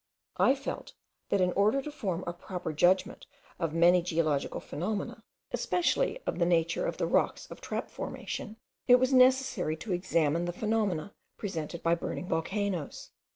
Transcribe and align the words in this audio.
I 0.37 0.55
felt, 0.55 0.93
that 1.29 1.41
in 1.41 1.51
order 1.51 1.79
to 1.79 1.91
form 1.91 2.23
a 2.25 2.33
proper 2.33 2.73
judgment 2.73 3.27
of 3.59 3.71
many 3.75 4.01
geological 4.01 4.59
phenomena, 4.59 5.23
especially 5.51 6.17
of 6.25 6.39
the 6.39 6.45
nature 6.47 6.87
of 6.87 6.97
the 6.97 7.05
rocks 7.05 7.45
of 7.51 7.61
trap 7.61 7.91
formation, 7.91 8.57
it 8.87 8.95
was 8.95 9.13
necessary 9.13 9.77
to 9.77 9.93
examine 9.93 10.45
the 10.45 10.53
phenomena 10.53 11.13
presented 11.37 11.83
by 11.83 11.93
burning 11.93 12.27
volcanoes. 12.27 13.11